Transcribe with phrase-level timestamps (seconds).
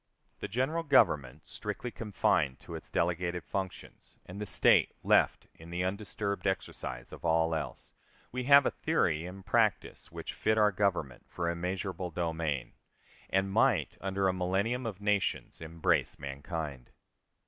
[0.39, 5.83] The General Government, strictly confined to its delegated functions, and the State left in the
[5.83, 7.93] undisturbed exercise of all else,
[8.31, 12.71] we have a theory and practice which fit our Government for immeasurable domain,
[13.29, 16.89] and might, under a millennium of nations, embrace mankind.